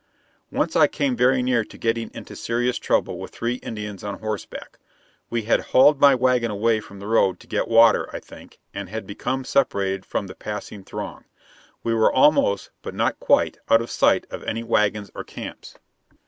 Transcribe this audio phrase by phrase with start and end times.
[0.49, 4.79] Once I came very near to getting into serious trouble with three Indians on horseback.
[5.29, 8.89] We had hauled my wagon away from the road to get water, I think, and
[8.89, 11.25] had become separated from the passing throng.
[11.83, 15.75] We were almost, but not quite, out of sight of any wagons or camps.